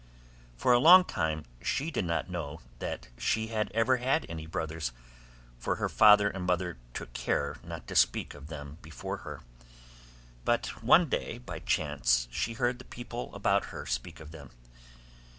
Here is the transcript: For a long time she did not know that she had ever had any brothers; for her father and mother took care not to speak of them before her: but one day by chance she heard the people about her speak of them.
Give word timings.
For 0.57 0.73
a 0.73 0.79
long 0.79 1.03
time 1.05 1.45
she 1.61 1.91
did 1.91 2.05
not 2.05 2.27
know 2.27 2.61
that 2.79 3.09
she 3.19 3.49
had 3.49 3.69
ever 3.71 3.97
had 3.97 4.25
any 4.27 4.47
brothers; 4.47 4.93
for 5.59 5.75
her 5.75 5.87
father 5.89 6.27
and 6.27 6.43
mother 6.47 6.79
took 6.95 7.13
care 7.13 7.57
not 7.63 7.85
to 7.87 7.95
speak 7.95 8.33
of 8.33 8.47
them 8.47 8.79
before 8.81 9.17
her: 9.17 9.41
but 10.43 10.81
one 10.81 11.07
day 11.07 11.37
by 11.37 11.59
chance 11.59 12.27
she 12.31 12.53
heard 12.53 12.79
the 12.79 12.85
people 12.85 13.31
about 13.35 13.65
her 13.65 13.85
speak 13.85 14.19
of 14.19 14.31
them. 14.31 14.49